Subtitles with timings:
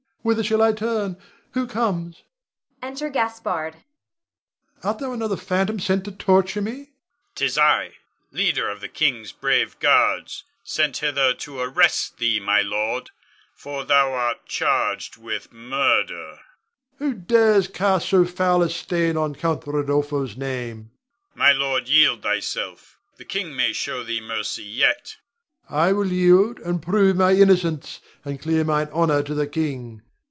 [0.23, 1.17] Whither shall I turn?
[1.53, 2.21] Who comes?
[2.79, 3.77] [Enter Gaspard.]
[4.83, 6.77] Art thou another phantom sent to torture me?
[6.81, 6.89] Gasp.
[7.33, 7.93] 'Tis I,
[8.31, 13.09] leader of the king's brave guards, sent hither to arrest thee, my lord;
[13.55, 16.33] for thou art charged with murder.
[16.37, 16.39] Rod.
[16.99, 20.91] Who dares to cast so foul a stain on Count Rodolpho's name.
[21.29, 21.37] Gasp.
[21.37, 22.99] My lord, yield thyself.
[23.17, 25.17] The king may show thee mercy yet
[25.67, 25.75] Rod.
[25.79, 30.03] I will yield, and prove my innocence, and clear mine honor to the king.